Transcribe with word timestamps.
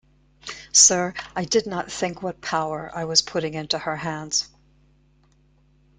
Sir, 0.71 1.13
I 1.35 1.45
did 1.45 1.67
not 1.67 1.91
think 1.91 2.23
what 2.23 2.41
power 2.41 2.89
I 2.91 3.05
was 3.05 3.21
putting 3.21 3.53
into 3.53 3.77
her 3.77 3.97
hands. 3.97 4.49